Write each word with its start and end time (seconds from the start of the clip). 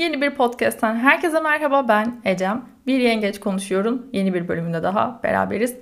Yeni 0.00 0.20
bir 0.20 0.30
podcast'ten 0.30 0.96
herkese 0.96 1.40
merhaba 1.40 1.88
ben 1.88 2.20
Ecem. 2.24 2.64
Bir 2.86 3.00
yengeç 3.00 3.40
konuşuyorum. 3.40 4.06
Yeni 4.12 4.34
bir 4.34 4.48
bölümünde 4.48 4.82
daha 4.82 5.20
beraberiz. 5.22 5.76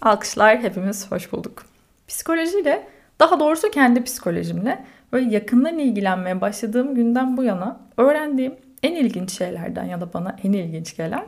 Alkışlar 0.00 0.58
hepimiz 0.58 1.12
hoş 1.12 1.32
bulduk. 1.32 1.64
Psikolojiyle 2.08 2.86
daha 3.20 3.40
doğrusu 3.40 3.70
kendi 3.70 4.04
psikolojimle 4.04 4.84
böyle 5.12 5.34
yakından 5.34 5.78
ilgilenmeye 5.78 6.40
başladığım 6.40 6.94
günden 6.94 7.36
bu 7.36 7.42
yana 7.42 7.80
öğrendiğim 7.96 8.54
en 8.82 8.94
ilginç 8.94 9.32
şeylerden 9.38 9.84
ya 9.84 10.00
da 10.00 10.12
bana 10.12 10.36
en 10.44 10.52
ilginç 10.52 10.96
gelen 10.96 11.24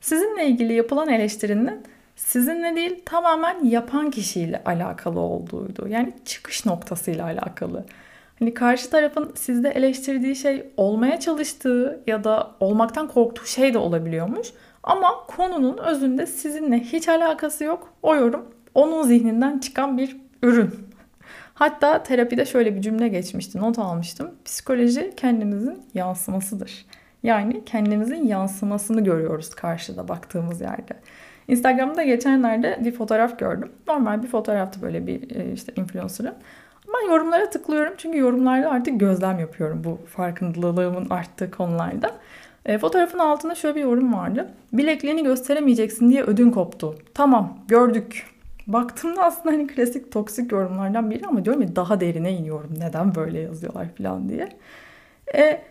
sizinle 0.00 0.46
ilgili 0.46 0.72
yapılan 0.72 1.08
eleştirinin 1.08 1.82
sizinle 2.16 2.76
değil 2.76 3.02
tamamen 3.04 3.64
yapan 3.64 4.10
kişiyle 4.10 4.62
alakalı 4.64 5.20
olduğuydu. 5.20 5.88
Yani 5.88 6.12
çıkış 6.24 6.66
noktasıyla 6.66 7.24
alakalı. 7.24 7.84
Hani 8.38 8.54
karşı 8.54 8.90
tarafın 8.90 9.32
sizde 9.34 9.70
eleştirdiği 9.70 10.36
şey 10.36 10.66
olmaya 10.76 11.20
çalıştığı 11.20 12.00
ya 12.06 12.24
da 12.24 12.50
olmaktan 12.60 13.08
korktuğu 13.08 13.46
şey 13.46 13.74
de 13.74 13.78
olabiliyormuş. 13.78 14.48
Ama 14.82 15.26
konunun 15.26 15.78
özünde 15.78 16.26
sizinle 16.26 16.80
hiç 16.80 17.08
alakası 17.08 17.64
yok. 17.64 17.92
O 18.02 18.16
yorum 18.16 18.48
onun 18.74 19.02
zihninden 19.02 19.58
çıkan 19.58 19.98
bir 19.98 20.16
ürün. 20.42 20.70
Hatta 21.54 22.02
terapide 22.02 22.46
şöyle 22.46 22.76
bir 22.76 22.80
cümle 22.82 23.08
geçmişti, 23.08 23.58
not 23.58 23.78
almıştım. 23.78 24.30
Psikoloji 24.44 25.12
kendimizin 25.16 25.82
yansımasıdır. 25.94 26.86
Yani 27.22 27.64
kendimizin 27.64 28.26
yansımasını 28.26 29.04
görüyoruz 29.04 29.50
karşıda 29.50 30.08
baktığımız 30.08 30.60
yerde. 30.60 30.96
Instagram'da 31.48 32.02
geçenlerde 32.02 32.78
bir 32.84 32.92
fotoğraf 32.92 33.38
gördüm. 33.38 33.72
Normal 33.88 34.22
bir 34.22 34.28
fotoğraftı 34.28 34.82
böyle 34.82 35.06
bir 35.06 35.36
e, 35.36 35.52
işte 35.52 35.72
influencer'ın. 35.76 36.34
Ben 36.94 37.08
yorumlara 37.12 37.50
tıklıyorum 37.50 37.94
çünkü 37.98 38.18
yorumlarda 38.18 38.70
artık 38.70 39.00
gözlem 39.00 39.38
yapıyorum 39.38 39.84
bu 39.84 39.98
farkındalığımın 40.06 41.10
arttığı 41.10 41.50
konularda. 41.50 42.14
E, 42.66 42.78
fotoğrafın 42.78 43.18
altında 43.18 43.54
şöyle 43.54 43.76
bir 43.76 43.80
yorum 43.80 44.14
vardı. 44.14 44.50
Bilekliğini 44.72 45.24
gösteremeyeceksin 45.24 46.10
diye 46.10 46.22
ödün 46.22 46.50
koptu. 46.50 46.94
Tamam 47.14 47.58
gördük. 47.68 48.26
Baktığımda 48.66 49.24
aslında 49.24 49.54
hani 49.54 49.66
klasik 49.66 50.12
toksik 50.12 50.52
yorumlardan 50.52 51.10
biri 51.10 51.26
ama 51.26 51.44
diyorum 51.44 51.62
ya 51.62 51.76
daha 51.76 52.00
derine 52.00 52.32
iniyorum. 52.32 52.70
Neden 52.78 53.14
böyle 53.14 53.40
yazıyorlar 53.40 53.86
falan 53.98 54.28
diye. 54.28 54.48
E, 55.34 55.62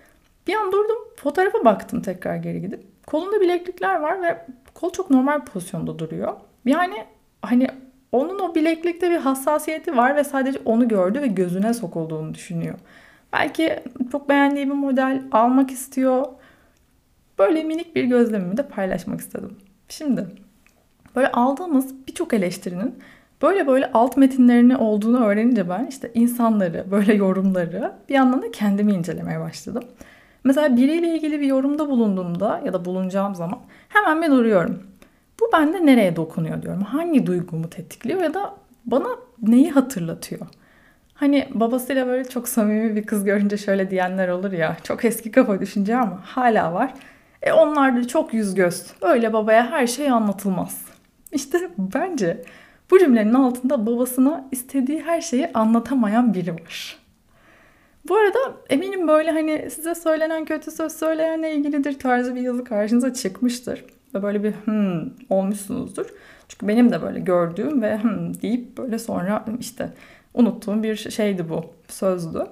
bir 0.48 0.56
an 0.56 0.72
durdum 0.72 0.98
fotoğrafa 1.16 1.66
baktım 1.66 2.02
tekrar 2.02 2.36
geri 2.36 2.62
gidip. 2.62 2.84
Kolunda 3.08 3.42
bileklikler 3.42 4.00
var 4.00 4.22
ve 4.22 4.46
kol 4.74 4.92
çok 4.92 5.10
normal 5.10 5.42
bir 5.42 5.46
pozisyonda 5.46 6.00
duruyor. 6.00 6.34
Yani 6.66 7.06
hani 7.42 7.68
onun 8.12 8.40
o 8.40 8.56
bileklikte 8.56 9.12
bir 9.12 9.18
hassasiyeti 9.18 9.98
var 9.98 10.16
ve 10.16 10.24
sadece 10.24 10.60
onu 10.66 10.88
gördü 10.88 11.22
ve 11.22 11.28
gözüne 11.28 11.74
sokulduğunu 11.74 12.34
düşünüyor. 12.34 12.76
Belki 13.34 13.80
çok 14.12 14.30
beğendiği 14.30 14.68
bir 14.68 14.74
model 14.74 15.24
almak 15.32 15.72
istiyor. 15.72 16.26
Böyle 17.40 17.64
minik 17.64 17.96
bir 17.96 18.04
gözlemimi 18.04 18.58
de 18.58 18.64
paylaşmak 18.64 19.20
istedim. 19.20 19.58
Şimdi 19.90 20.28
böyle 21.16 21.32
aldığımız 21.32 22.08
birçok 22.08 22.34
eleştirinin 22.34 22.96
böyle 23.42 23.68
böyle 23.68 23.92
alt 23.94 24.18
metinlerini 24.18 24.78
olduğunu 24.78 25.26
öğrenince 25.26 25.70
ben 25.70 25.86
işte 25.86 26.12
insanları, 26.14 26.86
böyle 26.92 27.14
yorumları 27.14 27.92
bir 28.10 28.14
yandan 28.14 28.42
da 28.42 28.52
kendimi 28.52 28.94
incelemeye 28.94 29.40
başladım. 29.40 29.84
Mesela 30.44 30.78
biriyle 30.78 31.16
ilgili 31.16 31.40
bir 31.40 31.46
yorumda 31.46 31.90
bulunduğumda 31.90 32.62
ya 32.66 32.74
da 32.74 32.86
bulunacağım 32.86 33.36
zaman 33.36 33.60
hemen 33.90 34.22
bir 34.22 34.28
duruyorum. 34.28 34.84
Bu 35.48 35.52
bende 35.54 35.86
nereye 35.86 36.16
dokunuyor 36.16 36.62
diyorum. 36.62 36.82
Hangi 36.82 37.26
duygumu 37.26 37.70
tetikliyor 37.70 38.22
ya 38.22 38.34
da 38.34 38.56
bana 38.86 39.08
neyi 39.42 39.72
hatırlatıyor? 39.72 40.48
Hani 41.14 41.48
babasıyla 41.54 42.08
böyle 42.08 42.30
çok 42.30 42.48
samimi 42.48 42.96
bir 42.96 43.06
kız 43.06 43.24
görünce 43.24 43.58
şöyle 43.58 43.92
diyenler 43.92 44.28
olur 44.28 44.52
ya. 44.52 44.78
Çok 44.84 45.06
eski 45.06 45.32
kafa 45.32 45.60
düşünce 45.60 45.98
ama 45.98 46.22
hala 46.24 46.74
var. 46.74 46.94
E 47.42 47.52
onlar 47.52 47.96
da 47.96 48.08
çok 48.08 48.34
yüz 48.34 48.56
göz. 48.56 48.86
Öyle 49.02 49.34
babaya 49.34 49.72
her 49.72 49.88
şey 49.88 50.10
anlatılmaz. 50.10 50.86
İşte 51.32 51.70
bence 51.78 52.44
bu 52.92 53.00
cümlenin 53.00 53.34
altında 53.34 53.86
babasına 53.86 54.48
istediği 54.52 55.02
her 55.02 55.22
şeyi 55.22 55.52
anlatamayan 55.54 56.34
biri 56.34 56.54
var. 56.54 56.98
Bu 58.08 58.16
arada 58.16 58.40
eminim 58.70 59.08
böyle 59.08 59.32
hani 59.32 59.72
size 59.72 59.96
söylenen 59.96 60.46
kötü 60.46 60.72
söz 60.72 60.92
söyleyenle 60.92 61.54
ilgilidir 61.56 62.00
tarzı 62.00 62.36
bir 62.36 62.42
yazı 62.42 62.64
karşınıza 62.64 63.14
çıkmıştır. 63.14 63.86
Ve 64.16 64.24
böyle 64.24 64.44
bir 64.44 64.52
hmm 64.52 65.10
olmuşsunuzdur. 65.30 66.06
Çünkü 66.48 66.68
benim 66.68 66.92
de 66.92 67.02
böyle 67.02 67.20
gördüğüm 67.20 67.82
ve 67.82 67.98
hmm 67.98 68.42
deyip 68.42 68.78
böyle 68.78 69.00
sonra 69.00 69.46
işte 69.60 69.90
unuttuğum 70.34 70.84
bir 70.84 70.96
şeydi 70.96 71.50
bu. 71.50 71.66
Sözdü. 71.88 72.46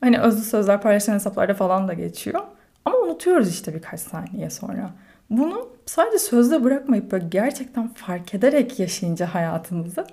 Hani 0.00 0.20
özlü 0.20 0.42
sözler 0.42 0.82
paylaşılan 0.82 1.14
hesaplarda 1.14 1.54
falan 1.54 1.88
da 1.88 1.92
geçiyor. 1.92 2.40
Ama 2.84 2.98
unutuyoruz 2.98 3.50
işte 3.50 3.74
birkaç 3.74 4.00
saniye 4.00 4.50
sonra. 4.50 4.90
Bunu 5.30 5.68
sadece 5.86 6.18
sözde 6.18 6.64
bırakmayıp 6.64 7.12
böyle 7.12 7.26
gerçekten 7.28 7.88
fark 7.88 8.34
ederek 8.34 8.78
yaşayınca 8.78 9.34
hayatınızı 9.34 10.06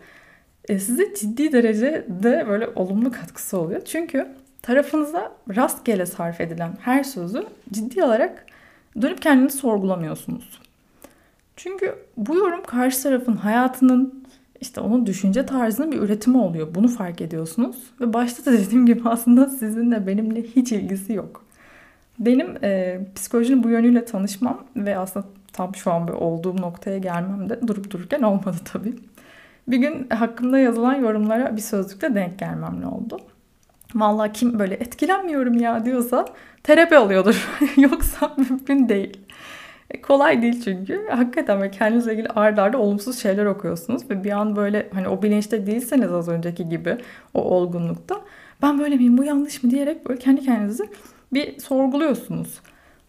e, 0.70 0.80
size 0.80 1.16
ciddi 1.16 1.52
derecede 1.52 2.48
böyle 2.48 2.68
olumlu 2.76 3.12
katkısı 3.12 3.58
oluyor. 3.58 3.82
Çünkü 3.86 4.28
tarafınıza 4.62 5.32
rastgele 5.56 6.06
sarf 6.06 6.42
edilen 6.42 6.78
her 6.82 7.04
sözü 7.04 7.46
ciddi 7.72 8.04
alarak 8.04 8.46
dönüp 9.02 9.22
kendinizi 9.22 9.58
sorgulamıyorsunuz. 9.58 10.65
Çünkü 11.56 11.96
bu 12.18 12.36
yorum 12.36 12.64
karşı 12.64 13.04
tarafın 13.04 13.36
hayatının 13.36 14.26
işte 14.62 14.82
onun 14.82 15.06
düşünce 15.06 15.46
tarzının 15.46 15.92
bir 15.92 15.98
üretimi 15.98 16.38
oluyor. 16.38 16.76
Bunu 16.76 16.88
fark 16.88 17.22
ediyorsunuz. 17.22 17.78
Ve 18.02 18.14
başta 18.14 18.52
da 18.52 18.58
dediğim 18.58 18.86
gibi 18.86 19.10
aslında 19.10 19.50
sizinle 19.50 20.08
benimle 20.08 20.42
hiç 20.42 20.72
ilgisi 20.72 21.14
yok. 21.14 21.46
Benim 22.20 22.58
e, 22.64 23.00
psikolojinin 23.16 23.64
bu 23.64 23.70
yönüyle 23.70 24.06
tanışmam 24.06 24.64
ve 24.76 24.98
aslında 24.98 25.26
tam 25.54 25.76
şu 25.76 25.92
an 25.92 26.22
olduğum 26.22 26.62
noktaya 26.62 26.98
gelmem 26.98 27.50
de 27.50 27.68
durup 27.68 27.92
dururken 27.92 28.22
olmadı 28.22 28.58
tabii. 28.74 28.94
Bir 29.68 29.78
gün 29.78 30.10
hakkımda 30.10 30.60
yazılan 30.60 30.96
yorumlara 30.96 31.56
bir 31.56 31.62
sözlükte 31.62 32.16
denk 32.16 32.40
gelmemle 32.40 32.88
oldu. 32.88 33.20
Vallahi 33.96 34.32
kim 34.32 34.60
böyle 34.60 34.74
etkilenmiyorum 34.76 35.54
ya 35.54 35.86
diyorsa 35.86 36.26
terapi 36.64 36.98
alıyordur. 36.98 37.48
Yoksa 37.78 38.36
mümkün 38.38 38.90
değil. 38.90 39.18
E, 39.92 40.02
kolay 40.02 40.42
değil 40.42 40.62
çünkü. 40.64 41.08
Hakikaten 41.10 41.60
böyle 41.60 41.72
kendinizle 41.72 42.14
ilgili 42.14 42.28
arda 42.28 42.78
olumsuz 42.78 43.20
şeyler 43.20 43.46
okuyorsunuz 43.46 44.10
ve 44.10 44.24
bir 44.24 44.32
an 44.32 44.56
böyle 44.56 44.90
hani 44.94 45.08
o 45.08 45.22
bilinçte 45.22 45.68
değilseniz 45.68 46.12
az 46.12 46.28
önceki 46.30 46.70
gibi 46.70 46.98
o 47.34 47.42
olgunlukta 47.42 48.22
ben 48.62 48.80
böyle 48.80 48.96
miyim 48.96 49.18
bu 49.18 49.24
yanlış 49.24 49.64
mı 49.64 49.72
diyerek 49.72 50.10
böyle 50.10 50.20
kendi 50.20 50.42
kendinizi 50.42 50.90
bir 51.34 51.60
sorguluyorsunuz. 51.60 52.62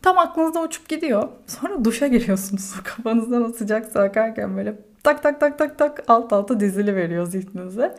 Tam 0.03 0.19
aklınızda 0.19 0.62
uçup 0.62 0.88
gidiyor. 0.88 1.28
Sonra 1.47 1.84
duşa 1.84 2.06
giriyorsunuz. 2.06 2.72
Kafanızdan 2.84 3.44
o 3.44 3.53
sıcak 3.53 3.93
su 3.93 3.98
akarken 3.98 4.56
böyle 4.56 4.75
tak 5.03 5.22
tak 5.22 5.41
tak 5.41 5.58
tak 5.58 5.78
tak 5.78 6.04
alt 6.08 6.32
alta 6.32 6.60
dizili 6.60 6.97
veriyor 6.97 7.26
zihninize. 7.26 7.94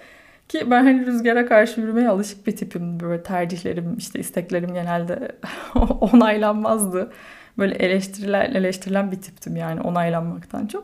Ki 0.49 0.71
ben 0.71 0.83
hani 0.83 1.05
rüzgara 1.05 1.45
karşı 1.45 1.81
yürümeye 1.81 2.09
alışık 2.09 2.47
bir 2.47 2.55
tipim. 2.55 2.99
Böyle 2.99 3.23
tercihlerim, 3.23 3.97
işte 3.97 4.19
isteklerim 4.19 4.73
genelde 4.73 5.31
onaylanmazdı. 6.01 7.11
Böyle 7.57 7.75
eleştirilen, 7.75 8.51
eleştirilen 8.51 9.11
bir 9.11 9.21
tiptim 9.21 9.55
yani 9.55 9.81
onaylanmaktan 9.81 10.67
çok. 10.67 10.83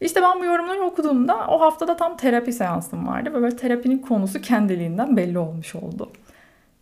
İşte 0.00 0.22
ben 0.22 0.40
bu 0.40 0.44
yorumları 0.44 0.82
okuduğumda 0.82 1.46
o 1.46 1.60
haftada 1.60 1.96
tam 1.96 2.16
terapi 2.16 2.52
seansım 2.52 3.06
vardı. 3.06 3.30
Ve 3.34 3.42
böyle 3.42 3.56
terapinin 3.56 3.98
konusu 3.98 4.40
kendiliğinden 4.40 5.16
belli 5.16 5.38
olmuş 5.38 5.74
oldu. 5.74 6.10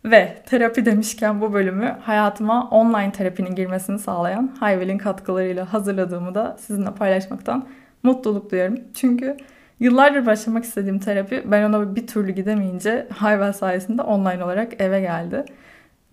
Ve 0.05 0.37
terapi 0.45 0.85
demişken 0.85 1.41
bu 1.41 1.53
bölümü 1.53 1.97
hayatıma 2.01 2.69
online 2.69 3.11
terapinin 3.11 3.55
girmesini 3.55 3.99
sağlayan 3.99 4.55
Hayvel'in 4.59 4.97
katkılarıyla 4.97 5.73
hazırladığımı 5.73 6.35
da 6.35 6.57
sizinle 6.59 6.91
paylaşmaktan 6.91 7.67
mutluluk 8.03 8.51
duyarım. 8.51 8.79
Çünkü 8.93 9.37
Yıllardır 9.81 10.25
başlamak 10.25 10.63
istediğim 10.63 10.99
terapi 10.99 11.43
ben 11.45 11.69
ona 11.69 11.95
bir 11.95 12.07
türlü 12.07 12.31
gidemeyince 12.31 13.07
Hayvel 13.17 13.53
sayesinde 13.53 14.01
online 14.01 14.43
olarak 14.43 14.81
eve 14.81 15.01
geldi. 15.01 15.45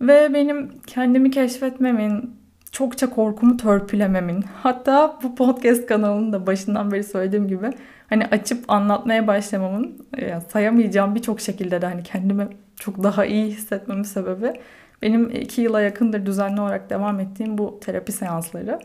Ve 0.01 0.33
benim 0.33 0.71
kendimi 0.87 1.31
keşfetmemin, 1.31 2.38
çokça 2.79 3.09
korkumu 3.09 3.57
törpülememin, 3.57 4.45
hatta 4.63 5.19
bu 5.23 5.35
podcast 5.35 5.85
kanalının 5.85 6.33
da 6.33 6.47
başından 6.47 6.91
beri 6.91 7.03
söylediğim 7.03 7.47
gibi 7.47 7.69
hani 8.09 8.25
açıp 8.25 8.71
anlatmaya 8.71 9.27
başlamamın 9.27 10.07
yani 10.21 10.43
sayamayacağım 10.49 11.15
birçok 11.15 11.41
şekilde 11.41 11.81
de 11.81 11.85
hani 11.85 12.03
kendimi 12.03 12.47
çok 12.75 13.03
daha 13.03 13.25
iyi 13.25 13.45
hissetmemin 13.45 14.03
sebebi 14.03 14.53
benim 15.01 15.29
iki 15.29 15.61
yıla 15.61 15.81
yakındır 15.81 16.25
düzenli 16.25 16.61
olarak 16.61 16.89
devam 16.89 17.19
ettiğim 17.19 17.57
bu 17.57 17.79
terapi 17.79 18.11
seansları. 18.11 18.79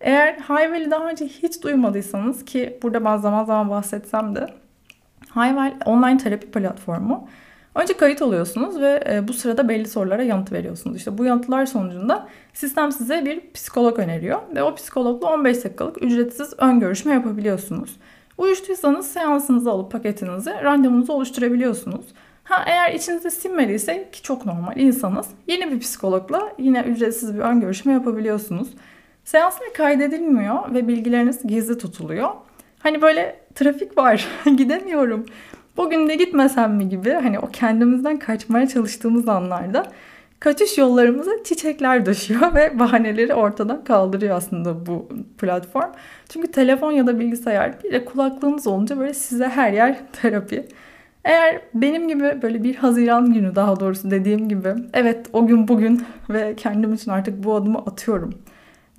Eğer 0.00 0.38
Hayvel'i 0.38 0.90
daha 0.90 1.10
önce 1.10 1.24
hiç 1.24 1.62
duymadıysanız 1.62 2.44
ki 2.44 2.78
burada 2.82 3.04
ben 3.04 3.16
zaman 3.16 3.44
zaman 3.44 3.70
bahsetsem 3.70 4.36
de 4.36 4.46
Hayvel 5.28 5.74
online 5.86 6.18
terapi 6.18 6.50
platformu. 6.50 7.28
Önce 7.74 7.96
kayıt 7.96 8.22
oluyorsunuz 8.22 8.80
ve 8.80 9.04
e, 9.10 9.28
bu 9.28 9.32
sırada 9.32 9.68
belli 9.68 9.88
sorulara 9.88 10.22
yanıt 10.22 10.52
veriyorsunuz. 10.52 10.96
İşte 10.96 11.18
bu 11.18 11.24
yanıtlar 11.24 11.66
sonucunda 11.66 12.28
sistem 12.54 12.92
size 12.92 13.24
bir 13.24 13.52
psikolog 13.54 13.98
öneriyor 13.98 14.38
ve 14.54 14.62
o 14.62 14.74
psikologla 14.74 15.28
15 15.28 15.64
dakikalık 15.64 16.02
ücretsiz 16.02 16.54
ön 16.58 16.80
görüşme 16.80 17.12
yapabiliyorsunuz. 17.12 17.96
Uyuştuysanız 18.38 19.12
seansınızı 19.12 19.70
alıp 19.70 19.92
paketinizi, 19.92 20.50
randevunuzu 20.50 21.12
oluşturabiliyorsunuz. 21.12 22.06
Ha 22.44 22.64
eğer 22.66 22.94
içinize 22.94 23.30
sinmediyse 23.30 24.08
ki 24.12 24.22
çok 24.22 24.46
normal 24.46 24.76
insanız. 24.76 25.26
Yeni 25.46 25.72
bir 25.72 25.80
psikologla 25.80 26.52
yine 26.58 26.80
ücretsiz 26.80 27.34
bir 27.34 27.40
ön 27.40 27.60
görüşme 27.60 27.92
yapabiliyorsunuz. 27.92 28.68
Seanslar 29.24 29.72
kaydedilmiyor 29.72 30.74
ve 30.74 30.88
bilgileriniz 30.88 31.46
gizli 31.46 31.78
tutuluyor. 31.78 32.28
Hani 32.78 33.02
böyle 33.02 33.40
trafik 33.54 33.98
var 33.98 34.28
gidemiyorum. 34.56 35.26
Bugün 35.76 36.08
de 36.08 36.14
gitmesem 36.14 36.74
mi 36.74 36.88
gibi 36.88 37.10
hani 37.10 37.38
o 37.38 37.46
kendimizden 37.46 38.18
kaçmaya 38.18 38.68
çalıştığımız 38.68 39.28
anlarda 39.28 39.86
kaçış 40.40 40.78
yollarımıza 40.78 41.30
çiçekler 41.44 42.06
döşüyor 42.06 42.54
ve 42.54 42.78
bahaneleri 42.78 43.34
ortadan 43.34 43.84
kaldırıyor 43.84 44.36
aslında 44.36 44.86
bu 44.86 45.08
platform. 45.38 45.90
Çünkü 46.28 46.50
telefon 46.50 46.92
ya 46.92 47.06
da 47.06 47.20
bilgisayar 47.20 47.82
bir 47.84 47.92
de 47.92 48.04
kulaklığınız 48.04 48.66
olunca 48.66 48.98
böyle 48.98 49.14
size 49.14 49.48
her 49.48 49.72
yer 49.72 49.96
terapi. 50.22 50.66
Eğer 51.24 51.60
benim 51.74 52.08
gibi 52.08 52.42
böyle 52.42 52.62
bir 52.64 52.74
Haziran 52.74 53.32
günü 53.32 53.54
daha 53.54 53.80
doğrusu 53.80 54.10
dediğim 54.10 54.48
gibi 54.48 54.74
evet 54.92 55.26
o 55.32 55.46
gün 55.46 55.68
bugün 55.68 56.06
ve 56.30 56.56
kendim 56.56 56.94
için 56.94 57.10
artık 57.10 57.44
bu 57.44 57.54
adımı 57.54 57.78
atıyorum 57.78 58.34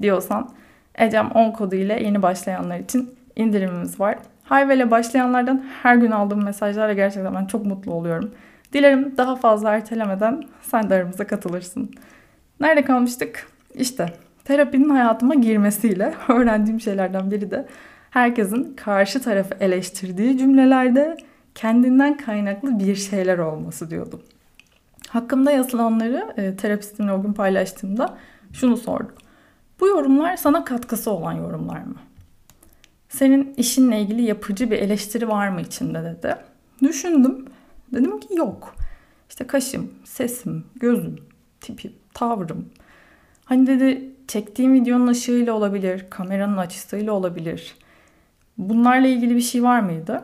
diyorsan 0.01 0.49
Ecem 0.95 1.31
10 1.31 1.51
kodu 1.51 1.75
ile 1.75 2.03
yeni 2.03 2.21
başlayanlar 2.21 2.79
için 2.79 3.15
indirimimiz 3.35 3.99
var. 3.99 4.17
Hayve 4.43 4.75
ile 4.75 4.91
başlayanlardan 4.91 5.65
her 5.83 5.95
gün 5.95 6.11
aldığım 6.11 6.43
mesajlarla 6.43 6.93
gerçekten 6.93 7.35
ben 7.35 7.45
çok 7.45 7.65
mutlu 7.65 7.93
oluyorum. 7.93 8.31
Dilerim 8.73 9.17
daha 9.17 9.35
fazla 9.35 9.71
ertelemeden 9.71 10.43
sen 10.61 10.89
de 10.89 10.93
aramıza 10.93 11.27
katılırsın. 11.27 11.91
Nerede 12.59 12.83
kalmıştık? 12.83 13.47
İşte 13.73 14.13
terapinin 14.45 14.89
hayatıma 14.89 15.35
girmesiyle 15.35 16.13
öğrendiğim 16.27 16.79
şeylerden 16.81 17.31
biri 17.31 17.51
de 17.51 17.67
herkesin 18.09 18.73
karşı 18.75 19.21
tarafı 19.21 19.55
eleştirdiği 19.59 20.37
cümlelerde 20.37 21.17
kendinden 21.55 22.17
kaynaklı 22.17 22.79
bir 22.79 22.95
şeyler 22.95 23.37
olması 23.37 23.89
diyordum. 23.89 24.21
Hakkımda 25.09 25.51
yazılanları 25.51 26.33
e, 26.37 26.55
terapistimle 26.55 27.11
o 27.11 27.21
gün 27.21 27.33
paylaştığımda 27.33 28.17
şunu 28.53 28.77
sordum. 28.77 29.15
Bu 29.79 29.87
yorumlar 29.87 30.37
sana 30.37 30.65
katkısı 30.65 31.11
olan 31.11 31.33
yorumlar 31.33 31.79
mı? 31.79 31.95
Senin 33.11 33.53
işinle 33.57 34.01
ilgili 34.01 34.21
yapıcı 34.21 34.71
bir 34.71 34.77
eleştiri 34.77 35.27
var 35.27 35.49
mı 35.49 35.61
içinde 35.61 36.03
dedi. 36.03 36.35
Düşündüm. 36.83 37.45
Dedim 37.93 38.19
ki 38.19 38.27
yok. 38.35 38.75
İşte 39.29 39.47
kaşım, 39.47 39.91
sesim, 40.03 40.63
gözüm, 40.75 41.15
tipim, 41.61 41.93
tavrım. 42.13 42.69
Hani 43.45 43.67
dedi 43.67 44.09
çektiğim 44.27 44.73
videonun 44.73 45.07
ışığıyla 45.07 45.53
olabilir, 45.53 46.05
kameranın 46.09 46.57
açısıyla 46.57 47.13
olabilir. 47.13 47.75
Bunlarla 48.57 49.07
ilgili 49.07 49.35
bir 49.35 49.41
şey 49.41 49.63
var 49.63 49.79
mıydı? 49.79 50.23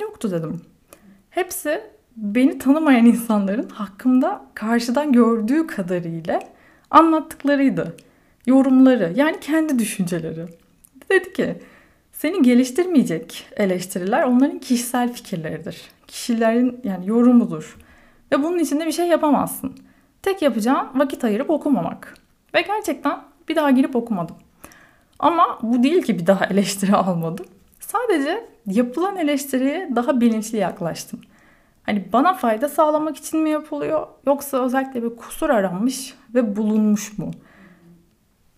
Yoktu 0.00 0.30
dedim. 0.30 0.60
Hepsi 1.30 1.80
beni 2.16 2.58
tanımayan 2.58 3.06
insanların 3.06 3.68
hakkımda 3.68 4.46
karşıdan 4.54 5.12
gördüğü 5.12 5.66
kadarıyla 5.66 6.40
anlattıklarıydı. 6.90 7.96
Yorumları 8.46 9.12
yani 9.16 9.40
kendi 9.40 9.78
düşünceleri. 9.78 10.46
Dedi 11.10 11.32
ki 11.32 11.56
seni 12.18 12.42
geliştirmeyecek 12.42 13.46
eleştiriler 13.56 14.22
onların 14.22 14.58
kişisel 14.58 15.12
fikirleridir. 15.12 15.82
Kişilerin 16.06 16.80
yani 16.84 17.08
yorumudur. 17.08 17.76
Ve 18.32 18.42
bunun 18.42 18.58
içinde 18.58 18.86
bir 18.86 18.92
şey 18.92 19.08
yapamazsın. 19.08 19.76
Tek 20.22 20.42
yapacağın 20.42 20.88
vakit 20.94 21.24
ayırıp 21.24 21.50
okumamak. 21.50 22.14
Ve 22.54 22.60
gerçekten 22.60 23.20
bir 23.48 23.56
daha 23.56 23.70
girip 23.70 23.96
okumadım. 23.96 24.36
Ama 25.18 25.58
bu 25.62 25.82
değil 25.82 26.02
ki 26.02 26.18
bir 26.18 26.26
daha 26.26 26.44
eleştiri 26.50 26.96
almadım. 26.96 27.46
Sadece 27.80 28.44
yapılan 28.66 29.16
eleştiriye 29.16 29.90
daha 29.96 30.20
bilinçli 30.20 30.58
yaklaştım. 30.58 31.20
Hani 31.82 32.12
bana 32.12 32.34
fayda 32.34 32.68
sağlamak 32.68 33.16
için 33.16 33.40
mi 33.40 33.50
yapılıyor 33.50 34.06
yoksa 34.26 34.64
özellikle 34.64 35.02
bir 35.02 35.16
kusur 35.16 35.50
aranmış 35.50 36.14
ve 36.34 36.56
bulunmuş 36.56 37.18
mu? 37.18 37.30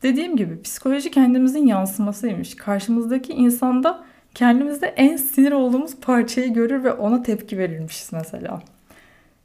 Dediğim 0.02 0.36
gibi 0.36 0.62
psikoloji 0.62 1.10
kendimizin 1.10 1.66
yansımasıymış. 1.66 2.54
Karşımızdaki 2.56 3.32
insanda 3.32 4.04
kendimizde 4.34 4.86
en 4.86 5.16
sinir 5.16 5.52
olduğumuz 5.52 5.96
parçayı 5.96 6.54
görür 6.54 6.84
ve 6.84 6.92
ona 6.92 7.22
tepki 7.22 7.58
verirmişiz 7.58 8.12
mesela. 8.12 8.62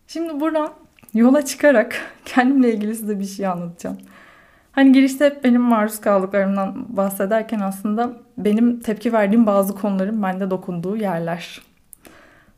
Şimdi 0.07 0.39
buradan 0.39 0.69
yola 1.13 1.45
çıkarak 1.45 2.01
kendimle 2.25 2.73
ilgili 2.73 2.95
size 2.95 3.19
bir 3.19 3.25
şey 3.25 3.47
anlatacağım. 3.47 3.97
Hani 4.71 4.91
girişte 4.91 5.25
hep 5.25 5.43
benim 5.43 5.61
maruz 5.61 6.01
kaldıklarımdan 6.01 6.85
bahsederken 6.97 7.59
aslında 7.59 8.13
benim 8.37 8.79
tepki 8.79 9.13
verdiğim 9.13 9.45
bazı 9.45 9.75
konuların 9.75 10.23
bende 10.23 10.49
dokunduğu 10.49 10.97
yerler. 10.97 11.61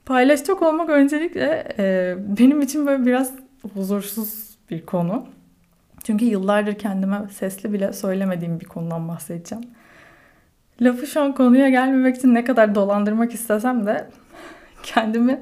Paylaşacak 0.06 0.62
olmak 0.62 0.90
öncelikle 0.90 1.76
e, 1.78 2.16
benim 2.40 2.62
için 2.62 2.88
böyle 2.88 3.06
biraz 3.06 3.32
huzursuz 3.74 4.58
bir 4.72 4.86
konu. 4.86 5.26
Çünkü 6.07 6.25
yıllardır 6.25 6.74
kendime 6.74 7.21
sesli 7.31 7.74
bile 7.74 7.94
söylemediğim 7.94 8.59
bir 8.59 8.65
konudan 8.65 9.07
bahsedeceğim. 9.07 9.65
Lafı 10.81 11.07
şu 11.07 11.21
an 11.21 11.36
konuya 11.36 11.69
gelmemek 11.69 12.18
için 12.18 12.33
ne 12.33 12.44
kadar 12.44 12.75
dolandırmak 12.75 13.33
istesem 13.33 13.86
de 13.86 14.09
kendimi 14.83 15.42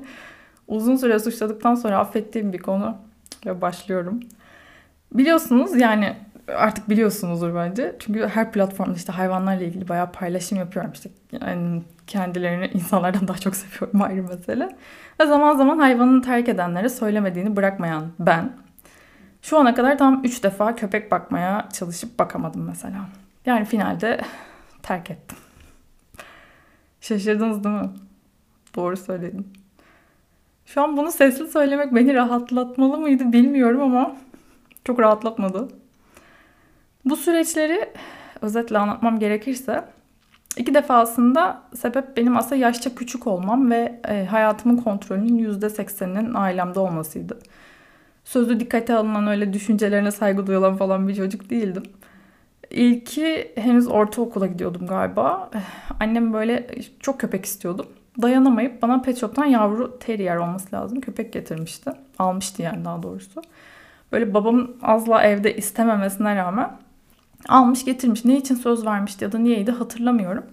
uzun 0.67 0.95
süre 0.95 1.19
suçladıktan 1.19 1.75
sonra 1.75 1.97
affettiğim 1.97 2.53
bir 2.53 2.57
konu 2.57 2.97
ve 3.45 3.61
başlıyorum. 3.61 4.19
Biliyorsunuz 5.11 5.81
yani 5.81 6.15
artık 6.55 6.89
biliyorsunuzdur 6.89 7.55
bence. 7.55 7.95
Çünkü 7.99 8.27
her 8.27 8.51
platformda 8.51 8.95
işte 8.95 9.11
hayvanlarla 9.11 9.63
ilgili 9.63 9.89
bayağı 9.89 10.11
paylaşım 10.11 10.57
yapıyorum. 10.57 10.91
İşte 10.93 11.09
yani 11.31 11.83
kendilerini 12.07 12.67
insanlardan 12.73 13.27
daha 13.27 13.37
çok 13.37 13.55
seviyorum 13.55 14.01
ayrı 14.01 14.23
mesele. 14.23 14.75
Ve 15.21 15.25
zaman 15.25 15.57
zaman 15.57 15.77
hayvanını 15.77 16.21
terk 16.21 16.49
edenlere 16.49 16.89
söylemediğini 16.89 17.55
bırakmayan 17.55 18.03
ben. 18.19 18.64
Şu 19.45 19.59
ana 19.59 19.75
kadar 19.75 19.97
tam 19.97 20.23
3 20.23 20.43
defa 20.43 20.75
köpek 20.75 21.11
bakmaya 21.11 21.69
çalışıp 21.73 22.19
bakamadım 22.19 22.65
mesela. 22.67 23.05
Yani 23.45 23.65
finalde 23.65 24.21
terk 24.83 25.11
ettim. 25.11 25.37
Şaşırdınız 27.01 27.63
değil 27.63 27.75
mi? 27.75 27.89
Doğru 28.75 28.97
söyledim. 28.97 29.53
Şu 30.65 30.81
an 30.81 30.97
bunu 30.97 31.11
sesli 31.11 31.47
söylemek 31.47 31.95
beni 31.95 32.13
rahatlatmalı 32.13 32.97
mıydı 32.97 33.33
bilmiyorum 33.33 33.81
ama 33.81 34.15
çok 34.83 34.99
rahatlatmadı. 34.99 35.67
Bu 37.05 37.15
süreçleri 37.15 37.89
özetle 38.41 38.77
anlatmam 38.77 39.19
gerekirse 39.19 39.85
iki 40.57 40.73
defasında 40.73 41.61
sebep 41.75 42.17
benim 42.17 42.37
aslında 42.37 42.55
yaşça 42.55 42.95
küçük 42.95 43.27
olmam 43.27 43.71
ve 43.71 44.01
e, 44.07 44.25
hayatımın 44.25 44.77
kontrolünün 44.77 45.59
%80'inin 45.59 46.33
ailemde 46.33 46.79
olmasıydı. 46.79 47.39
Sözü 48.25 48.59
dikkate 48.59 48.93
alınan 48.95 49.27
öyle 49.27 49.53
düşüncelerine 49.53 50.11
saygı 50.11 50.47
duyulan 50.47 50.77
falan 50.77 51.07
bir 51.07 51.15
çocuk 51.15 51.49
değildim. 51.49 51.83
İlki 52.69 53.51
henüz 53.55 53.87
ortaokula 53.87 54.47
gidiyordum 54.47 54.87
galiba. 54.87 55.49
Annem 55.99 56.33
böyle 56.33 56.67
çok 56.99 57.19
köpek 57.19 57.45
istiyordum. 57.45 57.85
Dayanamayıp 58.21 58.81
bana 58.81 59.01
pet 59.01 59.17
shop'tan 59.17 59.45
yavru 59.45 59.99
terrier 59.99 60.35
olması 60.35 60.75
lazım. 60.75 61.01
Köpek 61.01 61.33
getirmişti. 61.33 61.91
Almıştı 62.19 62.61
yani 62.61 62.85
daha 62.85 63.03
doğrusu. 63.03 63.41
Böyle 64.11 64.33
babamın 64.33 64.77
azla 64.81 65.23
evde 65.23 65.55
istememesine 65.55 66.35
rağmen 66.35 66.71
almış 67.49 67.85
getirmiş. 67.85 68.25
Ne 68.25 68.37
için 68.37 68.55
söz 68.55 68.85
vermişti 68.85 69.23
ya 69.23 69.31
da 69.31 69.37
niyeydi 69.37 69.71
hatırlamıyorum. 69.71 70.45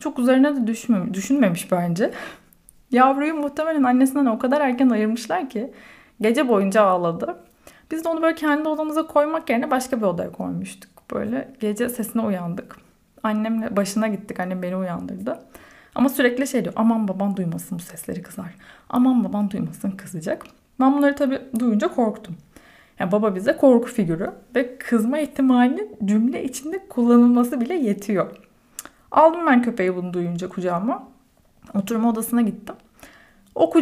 Çok 0.00 0.18
üzerine 0.18 0.56
de 0.56 0.66
düşünmemiş, 0.66 1.14
düşünmemiş 1.14 1.72
bence. 1.72 2.10
Yavruyu 2.90 3.34
muhtemelen 3.34 3.82
annesinden 3.82 4.26
o 4.26 4.38
kadar 4.38 4.60
erken 4.60 4.90
ayırmışlar 4.90 5.50
ki 5.50 5.72
gece 6.22 6.48
boyunca 6.48 6.82
ağladı. 6.82 7.36
Biz 7.90 8.04
de 8.04 8.08
onu 8.08 8.22
böyle 8.22 8.34
kendi 8.34 8.68
odamıza 8.68 9.06
koymak 9.06 9.50
yerine 9.50 9.70
başka 9.70 9.96
bir 9.96 10.02
odaya 10.02 10.32
koymuştuk. 10.32 10.90
Böyle 11.10 11.54
gece 11.60 11.88
sesine 11.88 12.22
uyandık. 12.22 12.76
Annemle 13.22 13.76
başına 13.76 14.08
gittik. 14.08 14.40
Annem 14.40 14.62
beni 14.62 14.76
uyandırdı. 14.76 15.38
Ama 15.94 16.08
sürekli 16.08 16.46
şey 16.46 16.64
diyor. 16.64 16.74
Aman 16.76 17.08
baban 17.08 17.36
duymasın 17.36 17.78
bu 17.78 17.82
sesleri 17.82 18.22
kızar. 18.22 18.54
Aman 18.88 19.24
baban 19.24 19.50
duymasın 19.50 19.90
kızacak. 19.90 20.44
Ben 20.80 20.92
bunları 20.92 21.16
tabii 21.16 21.40
duyunca 21.58 21.88
korktum. 21.88 22.36
Yani 22.98 23.12
baba 23.12 23.34
bize 23.34 23.56
korku 23.56 23.88
figürü 23.88 24.30
ve 24.54 24.78
kızma 24.78 25.18
ihtimalinin 25.18 25.96
cümle 26.04 26.44
içinde 26.44 26.88
kullanılması 26.88 27.60
bile 27.60 27.74
yetiyor. 27.74 28.36
Aldım 29.10 29.46
ben 29.46 29.62
köpeği 29.62 29.96
bunu 29.96 30.12
duyunca 30.12 30.48
kucağıma. 30.48 31.08
Oturma 31.74 32.10
odasına 32.10 32.42
gittim. 32.42 32.74
O 33.54 33.72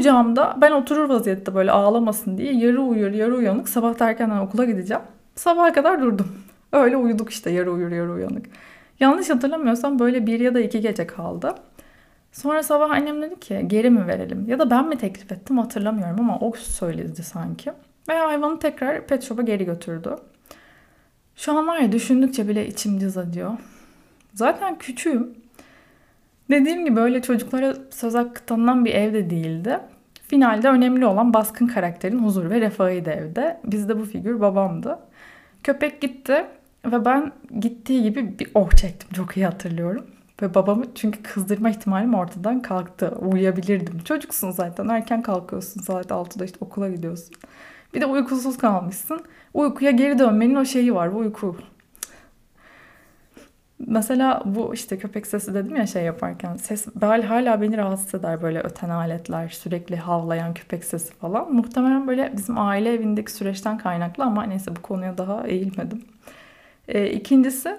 ben 0.60 0.72
oturur 0.72 1.08
vaziyette 1.08 1.54
böyle 1.54 1.70
ağlamasın 1.70 2.38
diye 2.38 2.52
yarı 2.52 2.82
uyur 2.82 3.10
yarı 3.10 3.34
uyanık 3.34 3.68
sabah 3.68 4.00
erkenden 4.00 4.38
okula 4.38 4.64
gideceğim. 4.64 5.02
Sabaha 5.34 5.72
kadar 5.72 6.02
durdum. 6.02 6.28
Öyle 6.72 6.96
uyuduk 6.96 7.30
işte 7.30 7.50
yarı 7.50 7.72
uyur 7.72 7.90
yarı 7.90 8.12
uyanık. 8.12 8.46
Yanlış 9.00 9.30
hatırlamıyorsam 9.30 9.98
böyle 9.98 10.26
bir 10.26 10.40
ya 10.40 10.54
da 10.54 10.60
iki 10.60 10.80
gece 10.80 11.06
kaldı. 11.06 11.54
Sonra 12.32 12.62
sabah 12.62 12.90
annem 12.90 13.22
dedi 13.22 13.40
ki 13.40 13.64
geri 13.66 13.90
mi 13.90 14.06
verelim? 14.06 14.44
Ya 14.48 14.58
da 14.58 14.70
ben 14.70 14.88
mi 14.88 14.98
teklif 14.98 15.32
ettim 15.32 15.58
hatırlamıyorum 15.58 16.20
ama 16.20 16.38
o 16.38 16.52
söyledi 16.52 17.22
sanki. 17.22 17.72
Ve 18.08 18.18
hayvanı 18.18 18.58
tekrar 18.58 19.06
pet 19.06 19.22
shop'a 19.22 19.42
geri 19.42 19.64
götürdü. 19.64 20.16
Şu 21.36 21.52
an 21.52 21.66
var 21.66 21.78
ya 21.78 21.92
düşündükçe 21.92 22.48
bile 22.48 22.66
içim 22.66 22.98
cız 22.98 23.16
acıyor. 23.16 23.50
Zaten 24.34 24.78
küçüğüm. 24.78 25.34
Dediğim 26.50 26.84
gibi 26.84 27.00
öyle 27.00 27.22
çocuklara 27.22 27.74
söz 27.90 28.14
hakkı 28.14 28.46
tanınan 28.46 28.84
bir 28.84 28.94
evde 28.94 29.30
değildi. 29.30 29.78
Finalde 30.28 30.68
önemli 30.68 31.06
olan 31.06 31.34
baskın 31.34 31.66
karakterin 31.66 32.18
huzur 32.18 32.50
ve 32.50 32.60
refahıydı 32.60 33.10
evde. 33.10 33.60
Bizde 33.64 33.98
bu 33.98 34.04
figür 34.04 34.40
babamdı. 34.40 34.98
Köpek 35.62 36.00
gitti 36.00 36.46
ve 36.86 37.04
ben 37.04 37.32
gittiği 37.60 38.02
gibi 38.02 38.38
bir 38.38 38.50
oh 38.54 38.70
çektim. 38.70 39.08
Çok 39.12 39.36
iyi 39.36 39.46
hatırlıyorum. 39.46 40.06
Ve 40.42 40.54
babamı 40.54 40.84
çünkü 40.94 41.22
kızdırma 41.22 41.70
ihtimalim 41.70 42.14
ortadan 42.14 42.62
kalktı. 42.62 43.08
Uyuyabilirdim. 43.08 43.98
Çocuksun 43.98 44.50
zaten. 44.50 44.88
Erken 44.88 45.22
kalkıyorsun. 45.22 45.80
Saat 45.80 46.06
6'da 46.06 46.44
işte 46.44 46.58
okula 46.60 46.88
gidiyorsun. 46.88 47.34
Bir 47.94 48.00
de 48.00 48.06
uykusuz 48.06 48.58
kalmışsın. 48.58 49.20
Uykuya 49.54 49.90
geri 49.90 50.18
dönmenin 50.18 50.54
o 50.54 50.64
şeyi 50.64 50.94
var. 50.94 51.14
Bu 51.14 51.18
uyku. 51.18 51.56
Mesela 53.86 54.42
bu 54.44 54.74
işte 54.74 54.98
köpek 54.98 55.26
sesi 55.26 55.54
dedim 55.54 55.76
ya 55.76 55.86
şey 55.86 56.04
yaparken 56.04 56.56
ses 56.56 56.86
hala 57.02 57.62
beni 57.62 57.76
rahatsız 57.76 58.14
eder 58.14 58.42
böyle 58.42 58.60
öten 58.60 58.90
aletler 58.90 59.48
sürekli 59.48 59.96
havlayan 59.96 60.54
köpek 60.54 60.84
sesi 60.84 61.14
falan. 61.14 61.54
Muhtemelen 61.54 62.06
böyle 62.08 62.32
bizim 62.36 62.58
aile 62.58 62.92
evindeki 62.94 63.32
süreçten 63.32 63.78
kaynaklı 63.78 64.24
ama 64.24 64.42
neyse 64.42 64.76
bu 64.76 64.82
konuya 64.82 65.18
daha 65.18 65.46
eğilmedim. 65.46 66.04
Ee, 66.88 67.10
ikincisi 67.10 67.78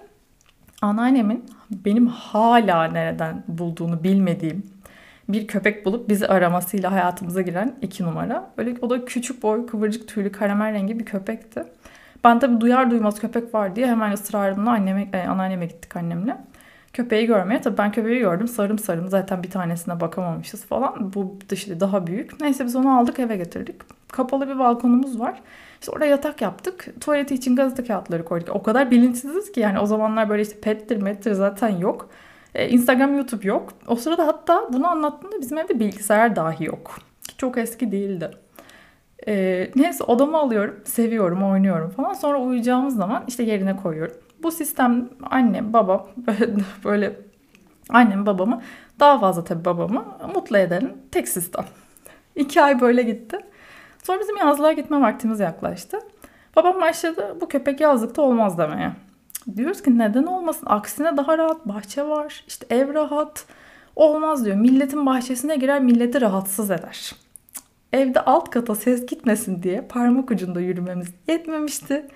anneannemin 0.81 1.45
benim 1.71 2.07
hala 2.07 2.83
nereden 2.83 3.43
bulduğunu 3.47 4.03
bilmediğim 4.03 4.63
bir 5.29 5.47
köpek 5.47 5.85
bulup 5.85 6.09
bizi 6.09 6.27
aramasıyla 6.27 6.91
hayatımıza 6.91 7.41
giren 7.41 7.75
iki 7.81 8.03
numara. 8.03 8.51
Böyle 8.57 8.75
o 8.81 8.89
da 8.89 9.05
küçük 9.05 9.43
boy, 9.43 9.65
kıvırcık 9.65 10.07
tüylü, 10.07 10.31
karamel 10.31 10.73
rengi 10.73 10.99
bir 10.99 11.05
köpekti. 11.05 11.63
Ben 12.23 12.39
tabii 12.39 12.61
duyar 12.61 12.91
duymaz 12.91 13.19
köpek 13.19 13.53
var 13.53 13.75
diye 13.75 13.87
hemen 13.87 14.11
ısrarımla 14.11 14.71
anneme, 14.71 15.09
e, 15.13 15.27
anneanneme 15.27 15.65
gittik 15.65 15.95
annemle. 15.95 16.37
Köpeği 16.93 17.27
görmeye. 17.27 17.61
Tabii 17.61 17.77
ben 17.77 17.91
köpeği 17.91 18.19
gördüm. 18.19 18.47
Sarım 18.47 18.79
sarım. 18.79 19.09
Zaten 19.09 19.43
bir 19.43 19.49
tanesine 19.49 19.99
bakamamışız 19.99 20.65
falan. 20.65 21.13
Bu 21.13 21.37
dışı 21.49 21.79
daha 21.79 22.07
büyük. 22.07 22.41
Neyse 22.41 22.65
biz 22.65 22.75
onu 22.75 22.97
aldık 22.99 23.19
eve 23.19 23.37
getirdik. 23.37 23.75
Kapalı 24.11 24.49
bir 24.49 24.59
balkonumuz 24.59 25.19
var. 25.19 25.41
İşte 25.81 25.91
orada 25.91 26.05
yatak 26.05 26.41
yaptık. 26.41 26.85
Tuvaleti 27.01 27.35
için 27.35 27.55
gazete 27.55 27.83
kağıtları 27.83 28.25
koyduk. 28.25 28.55
O 28.55 28.63
kadar 28.63 28.91
bilinçsiziz 28.91 29.51
ki 29.51 29.59
yani 29.59 29.79
o 29.79 29.85
zamanlar 29.85 30.29
böyle 30.29 30.41
işte 30.41 30.59
pettir 30.59 31.01
mettir 31.01 31.31
zaten 31.33 31.69
yok. 31.69 32.09
Ee, 32.55 32.69
Instagram, 32.69 33.15
YouTube 33.15 33.47
yok. 33.47 33.73
O 33.87 33.95
sırada 33.95 34.27
hatta 34.27 34.73
bunu 34.73 34.87
anlattığımda 34.87 35.41
bizim 35.41 35.57
evde 35.57 35.79
bilgisayar 35.79 36.35
dahi 36.35 36.65
yok. 36.65 36.97
Çok 37.37 37.57
eski 37.57 37.91
değildi. 37.91 38.31
Ee, 39.27 39.71
neyse 39.75 40.03
odama 40.03 40.39
alıyorum, 40.39 40.79
seviyorum, 40.85 41.43
oynuyorum 41.43 41.89
falan. 41.89 42.13
Sonra 42.13 42.41
uyuyacağımız 42.41 42.95
zaman 42.95 43.23
işte 43.27 43.43
yerine 43.43 43.77
koyuyorum. 43.77 44.15
Bu 44.43 44.51
sistem 44.51 45.09
annem, 45.29 45.73
babam 45.73 46.07
böyle, 46.17 46.55
böyle 46.83 47.15
annem 47.89 48.25
babamı 48.25 48.61
daha 48.99 49.19
fazla 49.19 49.43
tabii 49.43 49.65
babamı 49.65 50.05
mutlu 50.35 50.57
eden 50.57 50.93
tek 51.11 51.27
sistem. 51.27 51.65
İki 52.35 52.61
ay 52.61 52.81
böyle 52.81 53.03
gitti. 53.03 53.37
Sonra 54.03 54.19
bizim 54.19 54.37
yazlığa 54.37 54.71
gitme 54.71 55.01
vaktimiz 55.01 55.39
yaklaştı. 55.39 55.99
Babam 56.55 56.81
başladı 56.81 57.37
bu 57.41 57.47
köpek 57.47 57.81
yazlıkta 57.81 58.21
olmaz 58.21 58.57
demeye. 58.57 58.91
Diyoruz 59.55 59.81
ki 59.81 59.97
neden 59.97 60.23
olmasın? 60.23 60.67
Aksine 60.69 61.17
daha 61.17 61.37
rahat 61.37 61.67
bahçe 61.67 62.07
var. 62.07 62.43
İşte 62.47 62.75
ev 62.75 62.93
rahat. 62.93 63.45
Olmaz 63.95 64.45
diyor. 64.45 64.55
Milletin 64.55 65.05
bahçesine 65.05 65.55
girer 65.55 65.81
milleti 65.81 66.21
rahatsız 66.21 66.71
eder. 66.71 67.15
Evde 67.93 68.19
alt 68.19 68.49
kata 68.49 68.75
ses 68.75 69.05
gitmesin 69.05 69.63
diye 69.63 69.81
parmak 69.81 70.31
ucunda 70.31 70.61
yürümemiz 70.61 71.07
yetmemişti. 71.27 72.07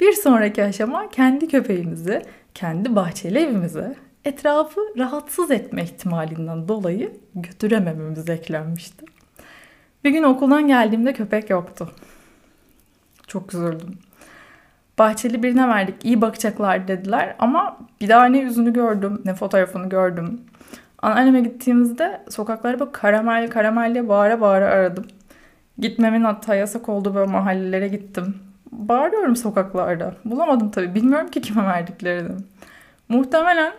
Bir 0.00 0.12
sonraki 0.12 0.64
aşama 0.64 1.08
kendi 1.08 1.48
köpeğimizi, 1.48 2.22
kendi 2.54 2.96
bahçeli 2.96 3.38
evimize 3.38 3.96
etrafı 4.24 4.80
rahatsız 4.98 5.50
etme 5.50 5.82
ihtimalinden 5.82 6.68
dolayı 6.68 7.12
götüremememiz 7.34 8.28
eklenmişti. 8.28 9.04
Bir 10.04 10.10
gün 10.10 10.22
okuldan 10.22 10.68
geldiğimde 10.68 11.12
köpek 11.12 11.50
yoktu. 11.50 11.90
Çok 13.26 13.54
üzüldüm. 13.54 13.98
Bahçeli 14.98 15.42
birine 15.42 15.68
verdik. 15.68 16.04
iyi 16.04 16.20
bakacaklar 16.20 16.88
dediler 16.88 17.36
ama 17.38 17.78
bir 18.00 18.08
daha 18.08 18.24
ne 18.24 18.38
yüzünü 18.38 18.72
gördüm 18.72 19.22
ne 19.24 19.34
fotoğrafını 19.34 19.88
gördüm. 19.88 20.40
Anneanneme 21.02 21.40
gittiğimizde 21.40 22.22
sokaklara 22.28 22.80
bak 22.80 22.94
karamel 22.94 23.50
karamel 23.50 23.94
diye 23.94 24.08
bağıra 24.08 24.40
bağıra 24.40 24.66
aradım. 24.66 25.06
Gitmemin 25.78 26.24
hatta 26.24 26.54
yasak 26.54 26.88
olduğu 26.88 27.14
böyle 27.14 27.32
mahallelere 27.32 27.88
gittim. 27.88 28.36
Bağırıyorum 28.72 29.36
sokaklarda. 29.36 30.14
Bulamadım 30.24 30.70
tabii. 30.70 30.94
Bilmiyorum 30.94 31.30
ki 31.30 31.40
kime 31.40 31.64
verdiklerini. 31.66 32.30
Muhtemelen 33.08 33.72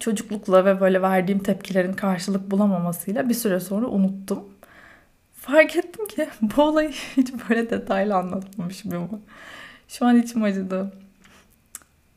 çocuklukla 0.00 0.64
ve 0.64 0.80
böyle 0.80 1.02
verdiğim 1.02 1.38
tepkilerin 1.38 1.92
karşılık 1.92 2.50
bulamamasıyla 2.50 3.28
bir 3.28 3.34
süre 3.34 3.60
sonra 3.60 3.86
unuttum. 3.86 4.44
Fark 5.34 5.76
ettim 5.76 6.06
ki 6.06 6.28
bu 6.42 6.62
olayı 6.62 6.90
hiç 7.16 7.32
böyle 7.48 7.70
detaylı 7.70 8.16
anlatmamışım 8.16 8.92
ama. 8.96 9.20
Şu 9.88 10.06
an 10.06 10.16
içim 10.16 10.42
acıdı. 10.42 10.92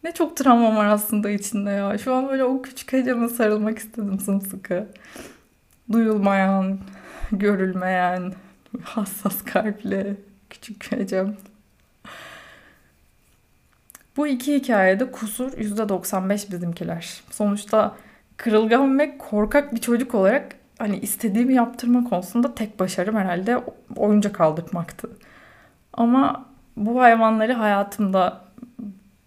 Ne 0.03 0.11
çok 0.11 0.37
travma 0.37 0.75
var 0.75 0.85
aslında 0.85 1.29
içinde 1.29 1.69
ya. 1.69 1.97
Şu 1.97 2.13
an 2.15 2.29
böyle 2.29 2.43
o 2.43 2.61
küçük 2.61 2.93
heceme 2.93 3.29
sarılmak 3.29 3.77
istedim 3.77 4.19
sımsıkı. 4.19 4.87
Duyulmayan, 5.91 6.79
görülmeyen, 7.31 8.33
hassas 8.83 9.43
kalpli 9.43 10.17
küçük 10.49 10.91
hecem. 10.91 11.37
Bu 14.17 14.27
iki 14.27 14.55
hikayede 14.55 15.11
kusur 15.11 15.51
%95 15.51 16.51
bizimkiler. 16.51 17.21
Sonuçta 17.31 17.95
kırılgan 18.37 18.99
ve 18.99 19.17
korkak 19.17 19.75
bir 19.75 19.81
çocuk 19.81 20.15
olarak 20.15 20.55
hani 20.77 20.99
istediğimi 20.99 21.53
yaptırma 21.53 22.09
konusunda 22.09 22.55
tek 22.55 22.79
başarım 22.79 23.15
herhalde 23.15 23.63
oyuncak 23.95 24.41
aldırmaktı. 24.41 25.09
Ama 25.93 26.45
bu 26.77 27.01
hayvanları 27.01 27.53
hayatımda 27.53 28.40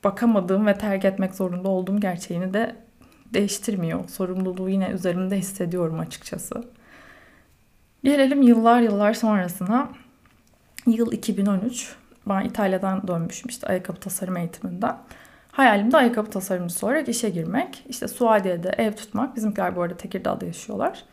bakamadığım 0.05 0.67
ve 0.67 0.79
terk 0.79 1.05
etmek 1.05 1.35
zorunda 1.35 1.69
olduğum 1.69 2.01
gerçeğini 2.01 2.55
de 2.55 2.77
değiştirmiyor. 3.35 4.09
Sorumluluğu 4.09 4.69
yine 4.69 4.91
üzerimde 4.91 5.39
hissediyorum 5.39 6.01
açıkçası. 6.01 6.65
Gelelim 8.05 8.43
yıllar 8.43 8.81
yıllar 8.81 9.15
sonrasına. 9.15 9.89
Yıl 10.87 11.13
2013. 11.13 11.97
Ben 12.29 12.45
İtalya'dan 12.45 13.09
dönmüşüm 13.09 13.49
işte 13.49 13.67
ayakkabı 13.67 14.01
tasarım 14.01 14.37
eğitiminden. 14.37 14.97
Hayalimde 15.53 15.97
ayakkabı 15.97 16.31
tasarımcısı 16.31 16.87
olarak 16.87 17.09
işe 17.09 17.31
girmek. 17.31 17.85
İşte 17.89 18.09
Suadiye'de 18.09 18.69
ev 18.79 18.93
tutmak. 18.93 19.37
Bizimkiler 19.37 19.77
bu 19.77 19.83
arada 19.83 19.97
Tekirdağ'da 19.97 20.47
yaşıyorlar. 20.47 21.05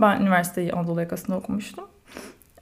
Ben 0.00 0.20
üniversiteyi 0.20 0.72
Anadolu 0.72 1.00
yakasında 1.00 1.36
okumuştum. 1.36 1.88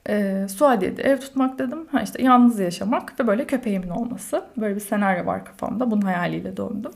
Ee, 0.09 0.47
Suadiye'de 0.49 1.03
ev 1.03 1.19
tutmak 1.19 1.59
dedim. 1.59 1.87
Ha 1.93 2.03
işte 2.03 2.23
yalnız 2.23 2.59
yaşamak 2.59 3.21
ve 3.21 3.27
böyle 3.27 3.47
köpeğimin 3.47 3.89
olması. 3.89 4.45
Böyle 4.57 4.75
bir 4.75 4.81
senaryo 4.81 5.27
var 5.27 5.45
kafamda. 5.45 5.91
Bunun 5.91 6.03
hayaliyle 6.03 6.57
döndüm. 6.57 6.93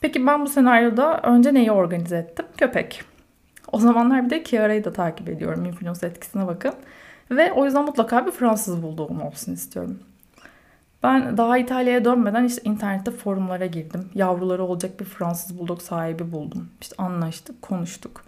Peki 0.00 0.26
ben 0.26 0.42
bu 0.44 0.48
senaryoda 0.48 1.20
önce 1.22 1.54
neyi 1.54 1.72
organize 1.72 2.16
ettim? 2.16 2.46
Köpek. 2.56 3.04
O 3.72 3.78
zamanlar 3.78 4.24
bir 4.24 4.30
de 4.30 4.42
Kiara'yı 4.42 4.84
da 4.84 4.92
takip 4.92 5.28
ediyorum. 5.28 5.64
Influence 5.64 6.06
etkisine 6.06 6.46
bakın. 6.46 6.72
Ve 7.30 7.52
o 7.52 7.64
yüzden 7.64 7.84
mutlaka 7.84 8.26
bir 8.26 8.30
Fransız 8.30 8.82
bulduğum 8.82 9.22
olsun 9.22 9.52
istiyorum. 9.52 9.98
Ben 11.02 11.36
daha 11.36 11.58
İtalya'ya 11.58 12.04
dönmeden 12.04 12.44
işte 12.44 12.62
internette 12.64 13.10
forumlara 13.10 13.66
girdim. 13.66 14.08
Yavruları 14.14 14.64
olacak 14.64 15.00
bir 15.00 15.04
Fransız 15.04 15.58
bulduk 15.58 15.82
sahibi 15.82 16.32
buldum. 16.32 16.70
İşte 16.80 16.94
anlaştık, 16.98 17.62
konuştuk. 17.62 18.24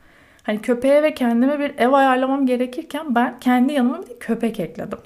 Hani 0.46 0.60
köpeğe 0.62 1.02
ve 1.02 1.14
kendime 1.14 1.58
bir 1.58 1.78
ev 1.78 1.92
ayarlamam 1.92 2.46
gerekirken 2.46 3.14
ben 3.14 3.40
kendi 3.40 3.72
yanıma 3.72 4.02
bir 4.02 4.18
köpek 4.20 4.60
ekledim. 4.60 4.98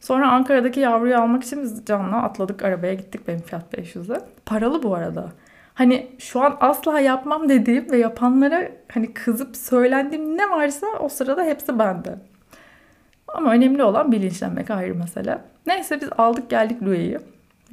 Sonra 0.00 0.30
Ankara'daki 0.30 0.80
yavruyu 0.80 1.18
almak 1.18 1.44
için 1.44 1.84
Can'la 1.86 2.22
atladık 2.22 2.62
arabaya 2.62 2.94
gittik 2.94 3.28
benim 3.28 3.40
Fiat 3.40 3.74
500'e. 3.74 4.20
Paralı 4.46 4.82
bu 4.82 4.94
arada. 4.94 5.32
Hani 5.74 6.10
şu 6.18 6.40
an 6.40 6.56
asla 6.60 7.00
yapmam 7.00 7.48
dediğim 7.48 7.90
ve 7.90 7.96
yapanlara 7.96 8.68
hani 8.92 9.14
kızıp 9.14 9.56
söylendiğim 9.56 10.38
ne 10.38 10.50
varsa 10.50 10.86
o 11.00 11.08
sırada 11.08 11.44
hepsi 11.44 11.78
bende. 11.78 12.18
Ama 13.28 13.52
önemli 13.52 13.82
olan 13.82 14.12
bilinçlenmek 14.12 14.70
ayrı 14.70 14.94
mesele. 14.94 15.38
Neyse 15.66 16.00
biz 16.00 16.08
aldık 16.18 16.50
geldik 16.50 16.82
Louis'i. 16.82 17.18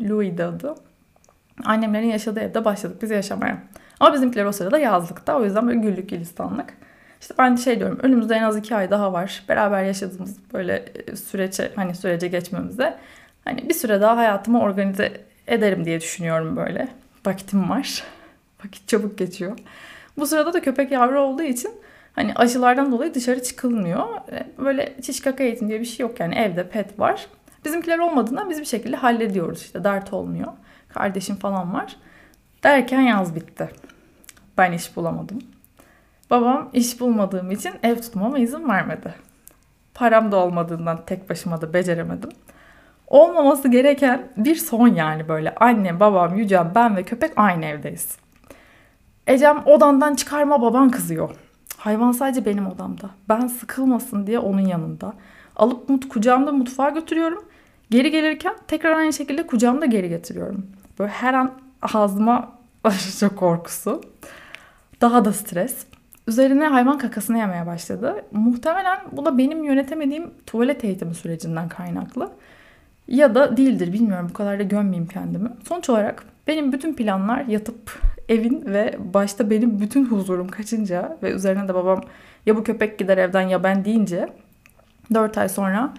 Louis 0.10 0.40
adı. 0.40 0.76
Annemlerin 1.66 2.08
yaşadığı 2.08 2.40
evde 2.40 2.66
başladık 2.66 3.02
biz 3.02 3.12
yaşamaya. 3.12 3.58
Ama 4.00 4.14
bizimkiler 4.14 4.46
o 4.46 4.52
sırada 4.52 4.80
yazlıkta. 4.80 5.38
O 5.38 5.44
yüzden 5.44 5.68
böyle 5.68 5.80
güllük 5.80 6.10
gülistanlık. 6.10 6.74
İşte 7.22 7.34
ben 7.38 7.56
şey 7.56 7.80
diyorum 7.80 8.00
önümüzde 8.04 8.36
en 8.36 8.44
az 8.44 8.58
iki 8.58 8.76
ay 8.76 8.92
daha 8.92 9.14
var. 9.14 9.44
Beraber 9.50 9.84
yaşadığımız 9.84 10.38
böyle 10.54 10.86
e, 11.08 11.16
sürece 11.16 11.72
hani 11.76 11.96
sürece 11.96 12.28
geçmemize. 12.28 12.98
Hani 13.46 13.70
bir 13.70 13.74
süre 13.74 14.02
daha 14.02 14.18
hayatımı 14.18 14.62
organize 14.62 15.22
ederim 15.48 15.86
diye 15.86 16.02
düşünüyorum 16.02 16.56
böyle. 16.56 16.88
Vaktim 17.26 17.70
var. 17.70 18.04
Vakit 18.66 18.88
çabuk 18.88 19.18
geçiyor. 19.18 19.58
Bu 20.18 20.26
sırada 20.26 20.54
da 20.54 20.62
köpek 20.62 20.92
yavru 20.92 21.22
olduğu 21.22 21.44
için 21.44 21.72
hani 22.14 22.34
aşılardan 22.36 22.92
dolayı 22.92 23.14
dışarı 23.14 23.44
çıkılmıyor. 23.44 24.08
E, 24.32 24.48
böyle 24.58 24.96
çiş 25.02 25.20
kaka 25.22 25.44
eğitim 25.44 25.70
diye 25.70 25.80
bir 25.80 25.86
şey 25.86 26.04
yok 26.06 26.20
yani 26.20 26.36
evde 26.36 26.70
pet 26.70 27.00
var. 27.00 27.28
Bizimkiler 27.66 28.00
olmadığından 28.00 28.50
biz 28.50 28.60
bir 28.60 28.66
şekilde 28.66 28.96
hallediyoruz 28.96 29.62
işte 29.62 29.84
dert 29.84 30.14
olmuyor. 30.14 30.48
Kardeşim 30.90 31.36
falan 31.36 31.74
var. 31.74 31.96
Derken 32.64 33.02
yaz 33.02 33.36
bitti. 33.36 33.70
Ben 34.58 34.72
iş 34.72 34.96
bulamadım. 34.96 35.40
Babam 36.30 36.70
iş 36.74 37.00
bulmadığım 37.00 37.52
için 37.52 37.74
ev 37.84 37.96
tutmama 37.96 38.40
izin 38.40 38.70
vermedi. 38.70 39.16
Param 39.94 40.32
da 40.32 40.38
olmadığından 40.38 41.06
tek 41.06 41.30
başıma 41.30 41.62
da 41.62 41.74
beceremedim. 41.74 42.30
Olmaması 43.08 43.68
gereken 43.68 44.28
bir 44.38 44.56
son 44.56 44.88
yani 44.88 45.28
böyle. 45.28 45.56
Annem, 45.56 46.00
babam, 46.00 46.36
Yücem, 46.36 46.72
ben 46.76 46.96
ve 46.96 47.04
köpek 47.04 47.32
aynı 47.36 47.66
evdeyiz. 47.66 48.18
Ecem 49.28 49.64
odandan 49.66 50.16
çıkarma 50.16 50.62
baban 50.62 50.90
kızıyor. 50.90 51.36
Hayvan 51.78 52.12
sadece 52.12 52.46
benim 52.46 52.68
odamda. 52.68 53.10
Ben 53.30 53.48
sıkılmasın 53.48 54.28
diye 54.28 54.40
onun 54.40 54.62
yanında. 54.62 55.14
Alıp 55.56 55.90
mut 55.90 56.10
kucağımda 56.10 56.52
mutfağa 56.52 56.90
götürüyorum. 56.90 57.46
Geri 57.90 58.12
gelirken 58.12 58.56
tekrar 58.68 58.98
aynı 58.98 59.14
şekilde 59.14 59.48
kucağımda 59.48 59.86
geri 59.86 60.10
getiriyorum. 60.10 60.68
Böyle 61.00 61.12
her 61.12 61.34
an 61.34 61.52
ağzıma 61.82 62.52
aşırı 62.84 63.36
korkusu. 63.36 64.02
Daha 65.02 65.26
da 65.26 65.34
stres. 65.34 65.86
Üzerine 66.28 66.68
hayvan 66.68 66.98
kakasını 66.98 67.38
yemeye 67.38 67.66
başladı. 67.66 68.26
Muhtemelen 68.32 69.00
bu 69.12 69.26
da 69.26 69.38
benim 69.38 69.64
yönetemediğim 69.64 70.32
tuvalet 70.46 70.84
eğitimi 70.84 71.16
sürecinden 71.16 71.70
kaynaklı. 71.70 72.32
Ya 73.08 73.36
da 73.36 73.58
değildir 73.58 73.94
bilmiyorum 73.94 74.28
bu 74.30 74.34
kadar 74.34 74.60
da 74.60 74.64
gömmeyeyim 74.64 75.08
kendimi. 75.08 75.50
Sonuç 75.68 75.90
olarak 75.90 76.24
benim 76.48 76.72
bütün 76.72 76.94
planlar 76.94 77.46
yatıp 77.46 78.00
evin 78.30 78.66
ve 78.66 78.98
başta 79.14 79.50
benim 79.50 79.80
bütün 79.80 80.06
huzurum 80.06 80.48
kaçınca 80.48 81.18
ve 81.24 81.32
üzerine 81.32 81.68
de 81.68 81.74
babam 81.74 82.02
ya 82.46 82.56
bu 82.56 82.64
köpek 82.64 83.00
gider 83.00 83.18
evden 83.18 83.42
ya 83.42 83.64
ben 83.64 83.86
deyince 83.86 84.30
4 85.14 85.38
ay 85.38 85.50
sonra 85.50 85.94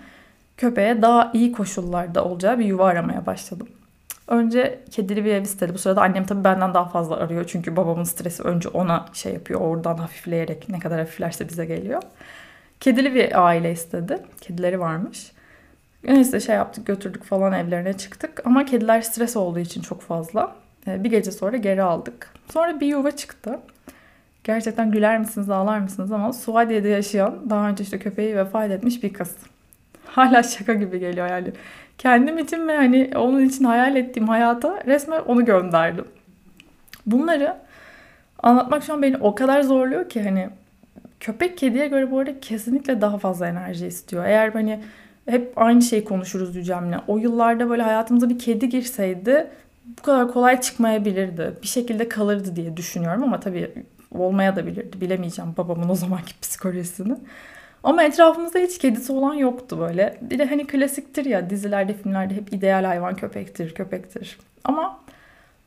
köpeğe 0.57 1.03
daha 1.03 1.31
iyi 1.35 1.53
koşullarda 1.53 2.25
olacağı 2.25 2.59
bir 2.59 2.65
yuva 2.65 2.87
aramaya 2.87 3.27
başladım. 3.27 3.69
Önce 4.31 4.81
kedili 4.91 5.25
bir 5.25 5.35
ev 5.35 5.43
istedi. 5.43 5.75
Bu 5.75 5.79
sırada 5.79 6.03
annem 6.03 6.25
tabii 6.25 6.45
benden 6.45 6.75
daha 6.75 6.89
fazla 6.89 7.17
arıyor. 7.17 7.45
Çünkü 7.49 7.77
babamın 7.77 8.05
stresi 8.05 8.43
önce 8.43 8.69
ona 8.69 9.07
şey 9.13 9.33
yapıyor. 9.33 9.61
Oradan 9.61 9.97
hafifleyerek 9.97 10.69
ne 10.69 10.79
kadar 10.79 10.99
hafiflerse 10.99 11.49
bize 11.49 11.67
geliyor. 11.67 12.03
Kedili 12.81 13.15
bir 13.15 13.47
aile 13.47 13.73
istedi. 13.73 14.19
Kedileri 14.41 14.81
varmış. 14.81 15.33
Neyse 16.05 16.41
şey 16.41 16.55
yaptık 16.55 16.87
götürdük 16.87 17.25
falan 17.25 17.53
evlerine 17.53 17.93
çıktık. 17.93 18.47
Ama 18.47 18.65
kediler 18.65 19.03
stres 19.03 19.37
olduğu 19.37 19.59
için 19.59 19.83
çok 19.83 20.03
fazla. 20.03 20.57
Ee, 20.87 21.05
bir 21.05 21.11
gece 21.11 21.33
sonra 21.33 21.57
geri 21.57 21.83
aldık. 21.83 22.33
Sonra 22.53 22.81
bir 22.81 22.87
yuva 22.87 23.11
çıktı. 23.11 23.59
Gerçekten 24.45 24.91
güler 24.91 25.19
misiniz 25.19 25.51
ağlar 25.51 25.79
mısınız 25.79 26.13
ama 26.13 26.33
Suadiye'de 26.33 26.89
yaşayan 26.89 27.51
daha 27.51 27.69
önce 27.69 27.85
işte 27.85 27.99
köpeği 27.99 28.37
vefat 28.37 28.71
etmiş 28.71 29.03
bir 29.03 29.13
kız. 29.13 29.37
Hala 30.07 30.43
şaka 30.43 30.75
gibi 30.75 30.99
geliyor 30.99 31.31
yani. 31.31 31.53
Kendim 32.01 32.39
için 32.39 32.69
ve 32.69 32.77
hani 32.77 33.11
onun 33.17 33.45
için 33.45 33.65
hayal 33.65 33.97
ettiğim 33.97 34.29
hayata 34.29 34.83
resmen 34.87 35.21
onu 35.21 35.45
gönderdim. 35.45 36.05
Bunları 37.07 37.57
anlatmak 38.43 38.85
şu 38.85 38.93
an 38.93 39.03
beni 39.03 39.17
o 39.17 39.35
kadar 39.35 39.63
zorluyor 39.63 40.09
ki 40.09 40.23
hani 40.23 40.51
köpek 41.21 41.59
kediye 41.59 41.89
göre 41.89 42.11
bu 42.11 42.19
arada 42.19 42.41
kesinlikle 42.41 43.01
daha 43.01 43.19
fazla 43.19 43.47
enerji 43.47 43.87
istiyor. 43.87 44.25
Eğer 44.25 44.49
hani 44.49 44.81
hep 45.27 45.53
aynı 45.57 45.83
şeyi 45.83 46.05
konuşuruz 46.05 46.57
Yücem'le. 46.57 46.95
O 47.07 47.19
yıllarda 47.19 47.71
böyle 47.71 47.83
hayatımıza 47.83 48.29
bir 48.29 48.39
kedi 48.39 48.69
girseydi 48.69 49.47
bu 49.99 50.03
kadar 50.03 50.33
kolay 50.33 50.61
çıkmayabilirdi. 50.61 51.53
Bir 51.63 51.69
şekilde 51.69 52.09
kalırdı 52.09 52.57
diye 52.57 52.77
düşünüyorum 52.77 53.23
ama 53.23 53.41
tabii 53.41 53.73
olmaya 54.13 54.57
da 54.57 54.67
bilirdi. 54.67 55.01
Bilemeyeceğim 55.01 55.55
babamın 55.57 55.89
o 55.89 55.95
zamanki 55.95 56.41
psikolojisini. 56.41 57.17
Ama 57.85 58.03
etrafımızda 58.03 58.59
hiç 58.59 58.79
kedisi 58.79 59.13
olan 59.13 59.35
yoktu 59.35 59.79
böyle. 59.81 60.19
Bir 60.21 60.39
de 60.39 60.47
hani 60.47 60.67
klasiktir 60.67 61.25
ya 61.25 61.51
dizilerde, 61.51 61.95
filmlerde 61.95 62.35
hep 62.35 62.53
ideal 62.53 62.85
hayvan 62.85 63.17
köpektir, 63.17 63.75
köpektir. 63.75 64.39
Ama 64.65 65.01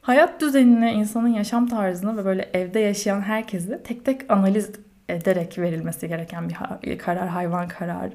hayat 0.01 0.41
düzenini, 0.41 0.91
insanın 0.91 1.27
yaşam 1.27 1.67
tarzını 1.67 2.17
ve 2.17 2.25
böyle 2.25 2.49
evde 2.53 2.79
yaşayan 2.79 3.21
herkesi 3.21 3.79
tek 3.83 4.05
tek 4.05 4.31
analiz 4.31 4.71
ederek 5.09 5.59
verilmesi 5.59 6.07
gereken 6.07 6.49
bir 6.83 6.97
karar, 6.97 7.27
hayvan 7.27 7.67
kararı. 7.67 8.13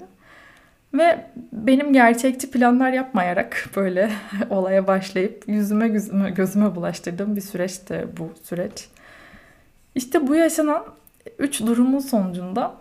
Ve 0.94 1.24
benim 1.52 1.92
gerçekçi 1.92 2.50
planlar 2.50 2.92
yapmayarak 2.92 3.68
böyle 3.76 4.10
olaya 4.50 4.86
başlayıp 4.86 5.44
yüzüme 5.46 5.88
gözüme, 5.88 6.30
gözüme 6.30 6.76
bulaştırdığım 6.76 7.36
bir 7.36 7.40
süreçti 7.40 8.06
bu 8.18 8.32
süreç. 8.42 8.88
İşte 9.94 10.26
bu 10.26 10.34
yaşanan 10.34 10.84
üç 11.38 11.60
durumun 11.60 11.98
sonucunda 11.98 12.74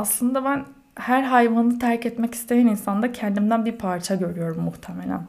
aslında 0.00 0.44
ben 0.44 0.64
her 0.94 1.22
hayvanı 1.22 1.78
terk 1.78 2.06
etmek 2.06 2.34
isteyen 2.34 2.66
insanda 2.66 3.12
kendimden 3.12 3.64
bir 3.66 3.72
parça 3.72 4.14
görüyorum 4.14 4.62
muhtemelen. 4.62 5.26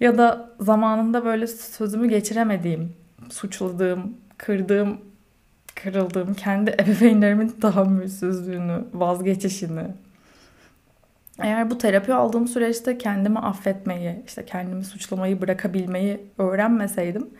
Ya 0.00 0.18
da 0.18 0.50
zamanında 0.60 1.24
böyle 1.24 1.46
sözümü 1.46 2.08
geçiremediğim, 2.08 2.92
suçladığım, 3.30 4.16
kırdığım, 4.38 5.00
kırıldığım 5.74 6.34
kendi 6.34 6.70
ebeveynlerimin 6.80 7.48
tahammülsüzlüğünü, 7.48 8.84
vazgeçişini, 8.94 9.84
eğer 11.42 11.70
bu 11.70 11.78
terapi 11.78 12.14
aldığım 12.14 12.48
süreçte 12.48 12.98
kendimi 12.98 13.38
affetmeyi, 13.38 14.22
işte 14.26 14.44
kendimi 14.44 14.84
suçlamayı 14.84 15.40
bırakabilmeyi 15.40 16.20
öğrenmeseydim 16.38 17.30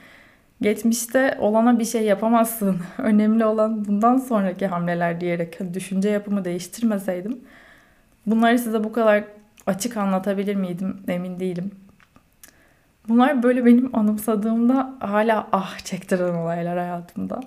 geçmişte 0.61 1.37
olana 1.41 1.79
bir 1.79 1.85
şey 1.85 2.03
yapamazsın. 2.03 2.79
Önemli 2.99 3.45
olan 3.45 3.85
bundan 3.85 4.17
sonraki 4.17 4.67
hamleler 4.67 5.21
diyerek 5.21 5.75
düşünce 5.75 6.09
yapımı 6.09 6.45
değiştirmeseydim 6.45 7.41
bunları 8.27 8.59
size 8.59 8.85
bu 8.85 8.93
kadar 8.93 9.25
açık 9.67 9.97
anlatabilir 9.97 10.55
miydim 10.55 10.97
emin 11.09 11.41
değilim. 11.41 11.71
Bunlar 13.09 13.43
böyle 13.43 13.65
benim 13.65 13.97
anımsadığımda 13.97 14.95
hala 15.01 15.49
ah 15.53 15.79
çektiren 15.79 16.35
olaylar 16.35 16.79
hayatımda. 16.79 17.41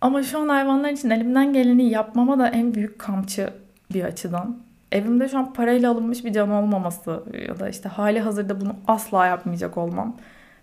Ama 0.00 0.22
şu 0.22 0.38
an 0.38 0.48
hayvanlar 0.48 0.90
için 0.90 1.10
elimden 1.10 1.52
geleni 1.52 1.90
yapmama 1.90 2.38
da 2.38 2.48
en 2.48 2.74
büyük 2.74 2.98
kamçı 2.98 3.50
bir 3.92 4.04
açıdan 4.04 4.56
evimde 4.92 5.28
şu 5.28 5.38
an 5.38 5.52
parayla 5.52 5.90
alınmış 5.90 6.24
bir 6.24 6.32
can 6.32 6.50
olmaması 6.50 7.22
ya 7.48 7.60
da 7.60 7.68
işte 7.68 7.88
hali 7.88 8.20
hazırda 8.20 8.60
bunu 8.60 8.74
asla 8.88 9.26
yapmayacak 9.26 9.78
olmam 9.78 10.16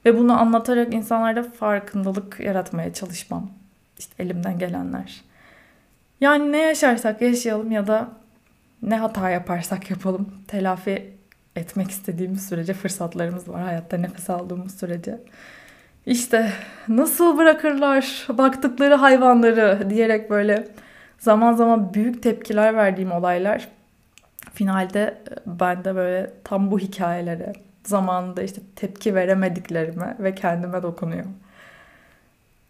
ve 0.05 0.17
bunu 0.17 0.41
anlatarak 0.41 0.93
insanlarda 0.93 1.43
farkındalık 1.43 2.39
yaratmaya 2.39 2.93
çalışmam. 2.93 3.49
İşte 3.99 4.23
elimden 4.23 4.59
gelenler. 4.59 5.21
Yani 6.21 6.51
ne 6.51 6.57
yaşarsak 6.57 7.21
yaşayalım 7.21 7.71
ya 7.71 7.87
da 7.87 8.09
ne 8.81 8.97
hata 8.97 9.29
yaparsak 9.29 9.89
yapalım 9.89 10.31
telafi 10.47 11.13
etmek 11.55 11.91
istediğimiz 11.91 12.49
sürece 12.49 12.73
fırsatlarımız 12.73 13.49
var 13.49 13.61
hayatta 13.61 13.97
nefes 13.97 14.29
aldığımız 14.29 14.79
sürece. 14.79 15.19
İşte 16.05 16.51
nasıl 16.87 17.37
bırakırlar 17.37 18.27
baktıkları 18.29 18.95
hayvanları 18.95 19.89
diyerek 19.89 20.29
böyle 20.29 20.67
zaman 21.19 21.53
zaman 21.53 21.93
büyük 21.93 22.23
tepkiler 22.23 22.75
verdiğim 22.75 23.11
olaylar 23.11 23.67
finalde 24.53 24.99
e, 24.99 25.33
ben 25.45 25.83
de 25.83 25.95
böyle 25.95 26.33
tam 26.43 26.71
bu 26.71 26.79
hikayelere 26.79 27.53
zamanında 27.83 28.43
işte 28.43 28.61
tepki 28.75 29.15
veremediklerime 29.15 30.17
ve 30.19 30.35
kendime 30.35 30.83
dokunuyor. 30.83 31.25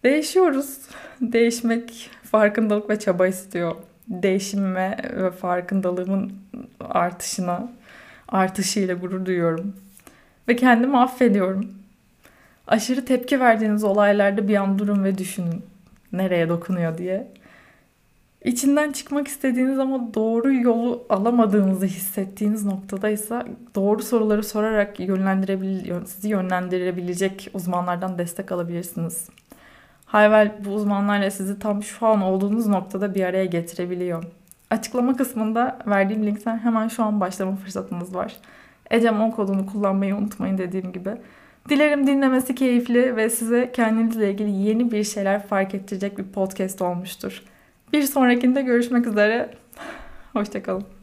Değişiyoruz. 0.03 0.77
Değişmek 1.21 2.09
farkındalık 2.23 2.89
ve 2.89 2.99
çaba 2.99 3.27
istiyor. 3.27 3.75
Değişime 4.07 4.97
ve 5.13 5.31
farkındalığımın 5.31 6.33
artışına, 6.79 7.71
artışıyla 8.27 8.95
gurur 8.95 9.25
duyuyorum. 9.25 9.75
Ve 10.47 10.55
kendimi 10.55 10.97
affediyorum. 10.97 11.73
Aşırı 12.67 13.05
tepki 13.05 13.39
verdiğiniz 13.39 13.83
olaylarda 13.83 14.47
bir 14.47 14.55
an 14.55 14.79
durun 14.79 15.03
ve 15.03 15.17
düşünün. 15.17 15.65
Nereye 16.11 16.49
dokunuyor 16.49 16.97
diye. 16.97 17.27
İçinden 18.43 18.91
çıkmak 18.91 19.27
istediğiniz 19.27 19.79
ama 19.79 20.13
doğru 20.13 20.53
yolu 20.53 21.05
alamadığınızı 21.09 21.85
hissettiğiniz 21.85 22.65
noktadaysa 22.65 23.45
doğru 23.75 24.03
soruları 24.03 24.43
sorarak 24.43 24.99
yönlendirebil 24.99 26.05
sizi 26.05 26.29
yönlendirebilecek 26.29 27.49
uzmanlardan 27.53 28.17
destek 28.17 28.51
alabilirsiniz. 28.51 29.29
Hayvel 30.05 30.55
bu 30.65 30.69
uzmanlarla 30.69 31.31
sizi 31.31 31.59
tam 31.59 31.83
şu 31.83 32.07
an 32.07 32.21
olduğunuz 32.21 32.67
noktada 32.67 33.15
bir 33.15 33.23
araya 33.23 33.45
getirebiliyor. 33.45 34.23
Açıklama 34.69 35.15
kısmında 35.15 35.79
verdiğim 35.87 36.25
linkten 36.25 36.59
hemen 36.59 36.87
şu 36.87 37.03
an 37.03 37.19
başlama 37.19 37.55
fırsatınız 37.55 38.15
var. 38.15 38.35
Ecem 38.91 39.21
10 39.21 39.31
kodunu 39.31 39.65
kullanmayı 39.65 40.15
unutmayın 40.15 40.57
dediğim 40.57 40.91
gibi. 40.91 41.09
Dilerim 41.69 42.07
dinlemesi 42.07 42.55
keyifli 42.55 43.15
ve 43.15 43.29
size 43.29 43.71
kendinizle 43.71 44.31
ilgili 44.31 44.51
yeni 44.51 44.91
bir 44.91 45.03
şeyler 45.03 45.47
fark 45.47 45.75
ettirecek 45.75 46.17
bir 46.17 46.23
podcast 46.23 46.81
olmuştur. 46.81 47.43
Bir 47.93 48.03
sonrakinde 48.03 48.61
görüşmek 48.61 49.07
üzere. 49.07 49.53
Hoşçakalın. 50.33 50.98